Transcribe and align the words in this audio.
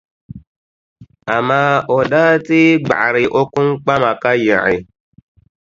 Amaa 1.35 1.75
o 1.95 1.97
daa 2.11 2.33
tee 2.45 2.69
gbaɣiri 2.85 3.23
o 3.39 3.41
kpuŋkpama 3.51 4.11
ka 4.21 4.31
yiɣi. 4.43 4.77